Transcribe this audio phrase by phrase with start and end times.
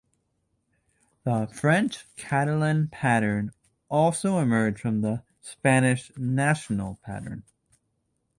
[1.25, 3.51] The French Catalan pattern
[3.87, 7.43] also emerged from the Spanish National pattern.